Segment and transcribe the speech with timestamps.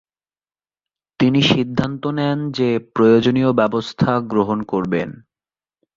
[1.19, 5.09] তিনি সিদ্ধান্ত নেন যে, প্রয়োজনীয় ব্যবস্থা গ্রহণ করবেন।